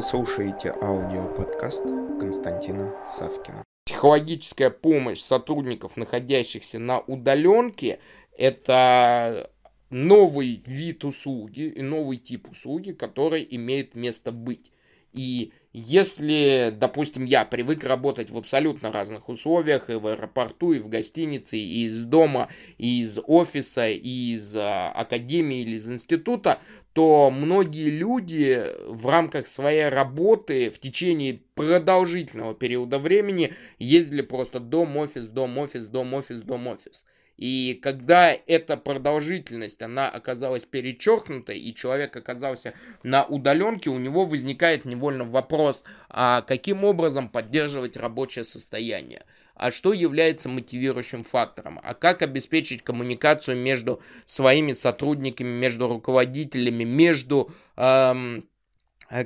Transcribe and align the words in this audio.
Вы 0.00 0.06
слушаете 0.06 0.70
аудиоподкаст 0.80 1.82
Константина 2.18 2.94
Савкина. 3.06 3.62
Психологическая 3.84 4.70
помощь 4.70 5.20
сотрудников, 5.20 5.98
находящихся 5.98 6.78
на 6.78 7.00
удаленке, 7.00 7.98
это 8.34 9.50
новый 9.90 10.62
вид 10.64 11.04
услуги 11.04 11.68
и 11.68 11.82
новый 11.82 12.16
тип 12.16 12.50
услуги, 12.50 12.92
который 12.92 13.46
имеет 13.50 13.94
место 13.94 14.32
быть. 14.32 14.72
И 15.12 15.52
если, 15.72 16.74
допустим, 16.76 17.24
я 17.24 17.44
привык 17.44 17.84
работать 17.84 18.30
в 18.30 18.36
абсолютно 18.36 18.90
разных 18.90 19.28
условиях, 19.28 19.88
и 19.88 19.94
в 19.94 20.06
аэропорту, 20.08 20.72
и 20.72 20.80
в 20.80 20.88
гостинице, 20.88 21.58
и 21.58 21.84
из 21.86 22.02
дома, 22.02 22.48
и 22.76 23.02
из 23.02 23.20
офиса, 23.24 23.88
и 23.88 24.34
из 24.34 24.56
а, 24.56 24.90
академии 24.90 25.60
или 25.60 25.76
из 25.76 25.88
института, 25.88 26.58
то 26.92 27.30
многие 27.30 27.88
люди 27.90 28.64
в 28.88 29.06
рамках 29.06 29.46
своей 29.46 29.88
работы 29.88 30.70
в 30.70 30.80
течение 30.80 31.40
продолжительного 31.54 32.54
периода 32.54 32.98
времени 32.98 33.54
ездили 33.78 34.22
просто 34.22 34.58
дом-офис, 34.58 35.28
дом-офис, 35.28 35.86
дом-офис, 35.86 36.42
дом-офис. 36.42 37.06
И 37.40 37.80
когда 37.82 38.36
эта 38.46 38.76
продолжительность, 38.76 39.80
она 39.80 40.10
оказалась 40.10 40.66
перечеркнута, 40.66 41.52
и 41.52 41.74
человек 41.74 42.14
оказался 42.14 42.74
на 43.02 43.24
удаленке, 43.24 43.88
у 43.88 43.98
него 43.98 44.26
возникает 44.26 44.84
невольно 44.84 45.24
вопрос, 45.24 45.84
а 46.10 46.42
каким 46.42 46.84
образом 46.84 47.30
поддерживать 47.30 47.96
рабочее 47.96 48.44
состояние? 48.44 49.24
а 49.60 49.72
что 49.72 49.92
является 49.92 50.48
мотивирующим 50.48 51.22
фактором, 51.22 51.80
а 51.82 51.92
как 51.92 52.22
обеспечить 52.22 52.82
коммуникацию 52.82 53.58
между 53.58 54.00
своими 54.24 54.72
сотрудниками, 54.72 55.48
между 55.48 55.86
руководителями, 55.86 56.84
между 56.84 57.52
эм, 57.76 58.48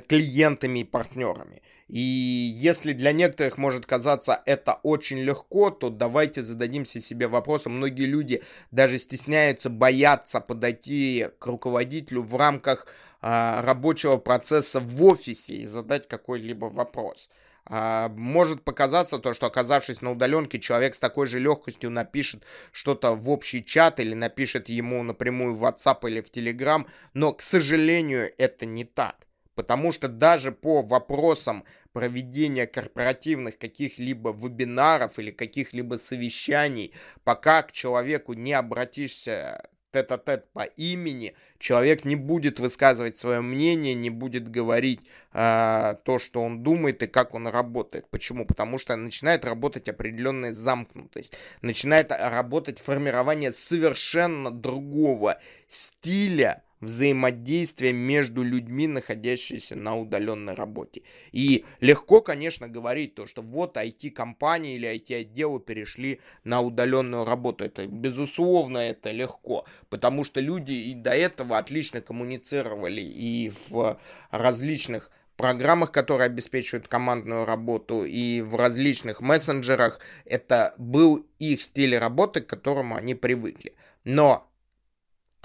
клиентами 0.07 0.79
и 0.79 0.83
партнерами. 0.83 1.61
И 1.87 1.99
если 1.99 2.93
для 2.93 3.11
некоторых 3.11 3.57
может 3.57 3.85
казаться 3.85 4.41
это 4.45 4.79
очень 4.81 5.19
легко, 5.19 5.69
то 5.69 5.89
давайте 5.89 6.41
зададимся 6.41 6.99
себе 6.99 7.27
вопросом. 7.27 7.73
Многие 7.77 8.05
люди 8.05 8.43
даже 8.71 8.97
стесняются, 8.97 9.69
боятся 9.69 10.41
подойти 10.41 11.27
к 11.37 11.45
руководителю 11.45 12.23
в 12.23 12.35
рамках 12.35 12.87
а, 13.21 13.61
рабочего 13.61 14.17
процесса 14.17 14.79
в 14.79 15.03
офисе 15.03 15.53
и 15.53 15.65
задать 15.65 16.07
какой-либо 16.07 16.65
вопрос. 16.65 17.29
А, 17.67 18.09
может 18.09 18.63
показаться 18.63 19.19
то, 19.19 19.35
что 19.35 19.45
оказавшись 19.45 20.01
на 20.01 20.11
удаленке, 20.11 20.59
человек 20.59 20.95
с 20.95 20.99
такой 20.99 21.27
же 21.27 21.37
легкостью 21.37 21.91
напишет 21.91 22.43
что-то 22.71 23.13
в 23.13 23.29
общий 23.29 23.63
чат 23.63 23.99
или 23.99 24.15
напишет 24.15 24.69
ему 24.69 25.03
напрямую 25.03 25.55
в 25.55 25.63
WhatsApp 25.63 26.07
или 26.07 26.21
в 26.21 26.31
Telegram, 26.31 26.85
но, 27.13 27.33
к 27.33 27.41
сожалению, 27.41 28.31
это 28.39 28.65
не 28.65 28.85
так. 28.85 29.25
Потому 29.55 29.91
что 29.91 30.07
даже 30.07 30.51
по 30.51 30.81
вопросам 30.81 31.63
проведения 31.93 32.67
корпоративных 32.67 33.57
каких-либо 33.57 34.31
вебинаров 34.31 35.17
или 35.17 35.31
каких-либо 35.31 35.95
совещаний, 35.95 36.93
пока 37.23 37.63
к 37.63 37.71
человеку 37.71 38.33
не 38.33 38.53
обратишься 38.53 39.69
тет-а-тет 39.95 40.51
по 40.51 40.63
имени, 40.63 41.35
человек 41.57 42.03
не 42.03 42.17
будет 42.17 42.59
высказывать 42.59 43.15
свое 43.15 43.39
мнение, 43.39 43.93
не 43.93 44.09
будет 44.09 44.49
говорить 44.49 44.99
э, 45.31 45.95
то, 46.03 46.19
что 46.19 46.41
он 46.41 46.63
думает 46.63 47.01
и 47.01 47.07
как 47.07 47.33
он 47.33 47.47
работает. 47.47 48.09
Почему? 48.09 48.45
Потому 48.45 48.77
что 48.77 48.97
начинает 48.97 49.45
работать 49.45 49.87
определенная 49.87 50.51
замкнутость, 50.51 51.37
начинает 51.61 52.11
работать 52.11 52.79
формирование 52.79 53.53
совершенно 53.53 54.51
другого 54.51 55.39
стиля 55.69 56.64
взаимодействия 56.85 57.93
между 57.93 58.43
людьми, 58.43 58.87
находящимися 58.87 59.75
на 59.75 59.95
удаленной 59.97 60.53
работе. 60.53 61.01
И 61.31 61.65
легко, 61.81 62.21
конечно, 62.21 62.67
говорить 62.67 63.15
то, 63.15 63.27
что 63.27 63.41
вот 63.41 63.77
IT-компании 63.77 64.75
или 64.75 64.89
IT-отделы 64.89 65.59
перешли 65.59 66.19
на 66.43 66.61
удаленную 66.61 67.25
работу. 67.25 67.65
Это, 67.65 67.87
безусловно, 67.87 68.77
это 68.77 69.11
легко, 69.11 69.65
потому 69.89 70.23
что 70.23 70.39
люди 70.39 70.71
и 70.71 70.93
до 70.93 71.11
этого 71.11 71.57
отлично 71.57 72.01
коммуницировали 72.01 73.01
и 73.01 73.51
в 73.69 73.99
различных 74.31 75.11
программах, 75.37 75.91
которые 75.91 76.27
обеспечивают 76.27 76.87
командную 76.87 77.45
работу, 77.45 78.05
и 78.05 78.41
в 78.41 78.55
различных 78.55 79.21
мессенджерах. 79.21 79.99
Это 80.25 80.73
был 80.77 81.25
их 81.39 81.61
стиль 81.61 81.97
работы, 81.97 82.41
к 82.41 82.47
которому 82.47 82.95
они 82.95 83.15
привыкли. 83.15 83.75
Но 84.03 84.49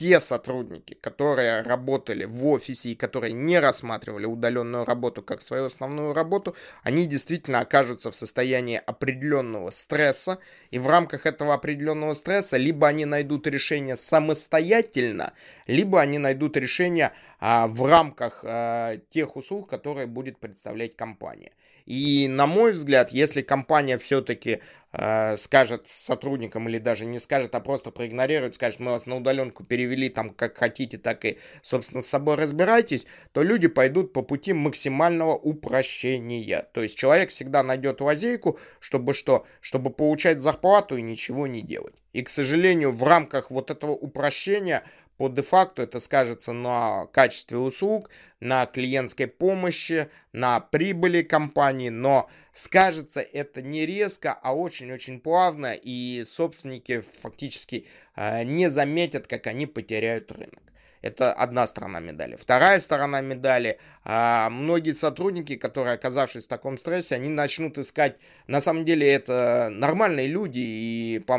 те 0.00 0.18
сотрудники, 0.18 0.94
которые 0.94 1.60
работали 1.60 2.24
в 2.24 2.46
офисе 2.46 2.88
и 2.88 2.94
которые 2.94 3.34
не 3.34 3.60
рассматривали 3.60 4.24
удаленную 4.24 4.86
работу 4.86 5.20
как 5.22 5.42
свою 5.42 5.66
основную 5.66 6.14
работу, 6.14 6.56
они 6.82 7.04
действительно 7.04 7.60
окажутся 7.60 8.10
в 8.10 8.14
состоянии 8.14 8.80
определенного 8.86 9.68
стресса, 9.68 10.38
и 10.70 10.78
в 10.78 10.86
рамках 10.86 11.26
этого 11.26 11.52
определенного 11.52 12.14
стресса 12.14 12.56
либо 12.56 12.88
они 12.88 13.04
найдут 13.04 13.46
решение 13.46 13.94
самостоятельно, 13.94 15.34
либо 15.66 16.00
они 16.00 16.16
найдут 16.16 16.56
решение 16.56 17.12
в 17.40 17.88
рамках 17.88 18.44
а, 18.44 18.96
тех 19.08 19.36
услуг, 19.36 19.68
которые 19.68 20.06
будет 20.06 20.38
представлять 20.38 20.96
компания. 20.96 21.52
И 21.86 22.28
на 22.28 22.46
мой 22.46 22.72
взгляд, 22.72 23.10
если 23.10 23.42
компания 23.42 23.98
все-таки 23.98 24.60
э, 24.92 25.36
скажет 25.36 25.88
сотрудникам 25.88 26.68
или 26.68 26.78
даже 26.78 27.04
не 27.04 27.18
скажет, 27.18 27.54
а 27.54 27.60
просто 27.60 27.90
проигнорирует, 27.90 28.54
скажет, 28.54 28.78
мы 28.78 28.92
вас 28.92 29.06
на 29.06 29.16
удаленку 29.16 29.64
перевели 29.64 30.08
там 30.08 30.30
как 30.30 30.56
хотите, 30.56 30.98
так 30.98 31.24
и, 31.24 31.38
собственно, 31.62 32.02
с 32.02 32.06
собой 32.06 32.36
разбирайтесь, 32.36 33.06
то 33.32 33.42
люди 33.42 33.66
пойдут 33.66 34.12
по 34.12 34.22
пути 34.22 34.52
максимального 34.52 35.34
упрощения. 35.34 36.64
То 36.72 36.82
есть 36.82 36.96
человек 36.96 37.30
всегда 37.30 37.64
найдет 37.64 38.00
лазейку, 38.00 38.58
чтобы 38.78 39.14
что? 39.14 39.46
Чтобы 39.60 39.90
получать 39.90 40.40
зарплату 40.40 40.96
и 40.96 41.02
ничего 41.02 41.46
не 41.46 41.62
делать. 41.62 41.94
И, 42.12 42.22
к 42.22 42.28
сожалению, 42.28 42.92
в 42.92 43.02
рамках 43.04 43.50
вот 43.50 43.70
этого 43.70 43.92
упрощения 43.92 44.84
по 45.20 45.28
де-факту 45.28 45.82
это 45.82 46.00
скажется 46.00 46.54
на 46.54 47.06
качестве 47.12 47.58
услуг, 47.58 48.08
на 48.40 48.64
клиентской 48.64 49.26
помощи, 49.26 50.08
на 50.32 50.60
прибыли 50.60 51.20
компании, 51.20 51.90
но 51.90 52.30
скажется 52.52 53.20
это 53.20 53.60
не 53.60 53.84
резко, 53.84 54.32
а 54.32 54.56
очень-очень 54.56 55.20
плавно, 55.20 55.74
и 55.74 56.24
собственники 56.26 57.02
фактически 57.02 57.86
э, 58.16 58.44
не 58.44 58.70
заметят, 58.70 59.26
как 59.26 59.46
они 59.46 59.66
потеряют 59.66 60.32
рынок. 60.32 60.69
Это 61.02 61.32
одна 61.32 61.66
сторона 61.66 62.00
медали. 62.00 62.36
Вторая 62.36 62.78
сторона 62.78 63.22
медали. 63.22 63.78
А, 64.04 64.50
многие 64.50 64.92
сотрудники, 64.92 65.56
которые, 65.56 65.94
оказавшись 65.94 66.44
в 66.44 66.48
таком 66.48 66.76
стрессе, 66.76 67.14
они 67.14 67.28
начнут 67.28 67.78
искать... 67.78 68.16
На 68.46 68.60
самом 68.60 68.84
деле 68.84 69.10
это 69.10 69.68
нормальные 69.72 70.26
люди, 70.26 70.58
и 70.58 71.22
по 71.26 71.36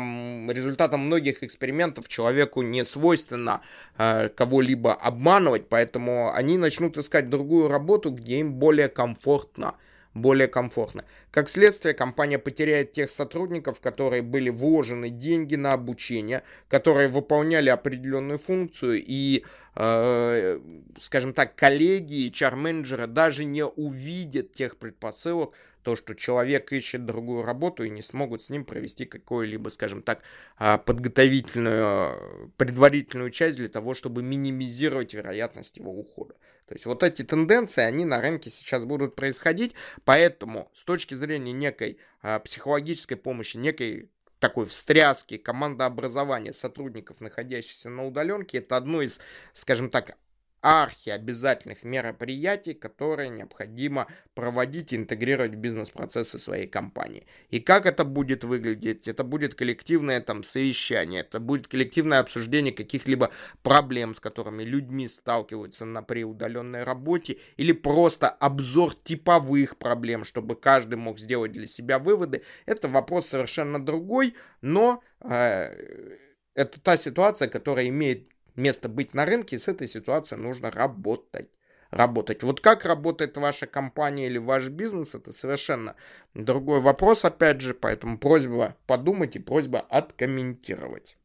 результатам 0.50 1.00
многих 1.06 1.42
экспериментов 1.42 2.08
человеку 2.08 2.62
не 2.62 2.84
свойственно 2.84 3.60
а, 3.96 4.28
кого-либо 4.30 4.94
обманывать, 4.94 5.68
поэтому 5.68 6.32
они 6.34 6.58
начнут 6.58 6.98
искать 6.98 7.28
другую 7.28 7.68
работу, 7.68 8.10
где 8.10 8.40
им 8.40 8.54
более 8.54 8.88
комфортно 8.88 9.76
более 10.14 10.48
комфортно. 10.48 11.04
Как 11.30 11.48
следствие, 11.48 11.94
компания 11.94 12.38
потеряет 12.38 12.92
тех 12.92 13.10
сотрудников, 13.10 13.80
которые 13.80 14.22
были 14.22 14.50
вложены 14.50 15.10
деньги 15.10 15.56
на 15.56 15.72
обучение, 15.72 16.42
которые 16.68 17.08
выполняли 17.08 17.70
определенную 17.70 18.38
функцию, 18.38 19.02
и, 19.04 19.44
э, 19.76 20.60
скажем 21.00 21.32
так, 21.32 21.54
коллеги, 21.54 22.28
HR-менеджеры 22.30 23.06
даже 23.06 23.44
не 23.44 23.64
увидят 23.64 24.52
тех 24.52 24.76
предпосылок, 24.76 25.54
то, 25.82 25.96
что 25.96 26.14
человек 26.14 26.72
ищет 26.72 27.04
другую 27.04 27.42
работу 27.42 27.84
и 27.84 27.90
не 27.90 28.02
смогут 28.02 28.42
с 28.42 28.50
ним 28.50 28.64
провести 28.64 29.04
какую-либо, 29.04 29.68
скажем 29.68 30.02
так, 30.02 30.22
а, 30.56 30.78
подготовительную, 30.78 32.52
предварительную 32.56 33.30
часть 33.30 33.56
для 33.56 33.68
того, 33.68 33.94
чтобы 33.94 34.22
минимизировать 34.22 35.14
вероятность 35.14 35.76
его 35.76 35.92
ухода. 35.92 36.34
То 36.66 36.74
есть 36.74 36.86
вот 36.86 37.02
эти 37.02 37.22
тенденции, 37.22 37.82
они 37.82 38.04
на 38.04 38.20
рынке 38.20 38.50
сейчас 38.50 38.84
будут 38.84 39.14
происходить, 39.14 39.74
поэтому 40.04 40.70
с 40.72 40.84
точки 40.84 41.14
зрения 41.14 41.52
некой 41.52 41.98
а, 42.22 42.38
психологической 42.38 43.16
помощи, 43.16 43.56
некой 43.56 44.08
такой 44.38 44.66
встряски 44.66 45.36
командообразования 45.36 46.52
сотрудников, 46.52 47.20
находящихся 47.20 47.88
на 47.88 48.06
удаленке, 48.06 48.58
это 48.58 48.76
одно 48.76 49.00
из, 49.00 49.20
скажем 49.52 49.88
так, 49.88 50.16
архиобязательных 50.62 51.82
мероприятий, 51.82 52.72
которые 52.72 53.28
необходимо 53.28 54.06
проводить 54.34 54.92
и 54.92 54.96
интегрировать 54.96 55.54
в 55.54 55.56
бизнес-процессы 55.56 56.38
своей 56.38 56.68
компании. 56.68 57.26
И 57.50 57.58
как 57.58 57.84
это 57.84 58.04
будет 58.04 58.44
выглядеть? 58.44 59.08
Это 59.08 59.24
будет 59.24 59.56
коллективное 59.56 60.20
там 60.20 60.44
совещание, 60.44 61.22
это 61.22 61.40
будет 61.40 61.66
коллективное 61.66 62.20
обсуждение 62.20 62.72
каких-либо 62.72 63.30
проблем, 63.62 64.14
с 64.14 64.20
которыми 64.20 64.62
людьми 64.62 65.08
сталкиваются 65.08 65.84
на 65.84 66.02
преудаленной 66.02 66.84
работе, 66.84 67.38
или 67.56 67.72
просто 67.72 68.28
обзор 68.28 68.94
типовых 68.94 69.76
проблем, 69.78 70.24
чтобы 70.24 70.54
каждый 70.54 70.94
мог 70.94 71.18
сделать 71.18 71.52
для 71.52 71.66
себя 71.66 71.98
выводы. 71.98 72.44
Это 72.66 72.86
вопрос 72.86 73.26
совершенно 73.26 73.84
другой, 73.84 74.36
но 74.60 75.02
э, 75.20 76.16
это 76.54 76.80
та 76.80 76.96
ситуация, 76.96 77.48
которая 77.48 77.88
имеет 77.88 78.31
место 78.56 78.88
быть 78.88 79.14
на 79.14 79.24
рынке, 79.24 79.58
с 79.58 79.68
этой 79.68 79.88
ситуацией 79.88 80.40
нужно 80.40 80.70
работать. 80.70 81.48
работать. 81.90 82.42
Вот 82.42 82.60
как 82.60 82.84
работает 82.86 83.36
ваша 83.36 83.66
компания 83.66 84.26
или 84.26 84.38
ваш 84.38 84.68
бизнес, 84.68 85.14
это 85.14 85.32
совершенно 85.32 85.94
другой 86.34 86.80
вопрос, 86.80 87.24
опять 87.24 87.60
же, 87.60 87.74
поэтому 87.74 88.18
просьба 88.18 88.76
подумать 88.86 89.36
и 89.36 89.38
просьба 89.38 89.80
откомментировать. 89.80 91.16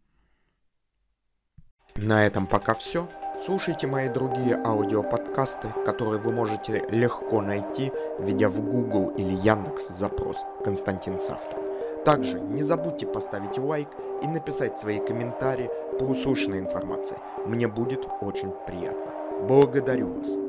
На 1.95 2.27
этом 2.27 2.45
пока 2.45 2.75
все. 2.75 3.09
Слушайте 3.44 3.88
мои 3.88 4.09
другие 4.09 4.56
аудиоподкасты, 4.56 5.69
которые 5.85 6.19
вы 6.19 6.31
можете 6.31 6.85
легко 6.89 7.41
найти, 7.41 7.91
введя 8.19 8.50
в 8.50 8.62
Google 8.62 9.09
или 9.15 9.33
Яндекс 9.33 9.88
запрос 9.89 10.44
«Константин 10.63 11.18
Савкин». 11.18 12.03
Также 12.03 12.39
не 12.39 12.63
забудьте 12.63 13.06
поставить 13.06 13.57
лайк 13.57 13.89
и 14.23 14.27
написать 14.27 14.77
свои 14.77 14.99
комментарии 14.99 15.69
по 15.99 16.03
услышанной 16.03 16.59
информации. 16.59 17.17
Мне 17.45 17.67
будет 17.67 18.05
очень 18.21 18.51
приятно. 18.65 19.13
Благодарю 19.47 20.13
вас. 20.13 20.46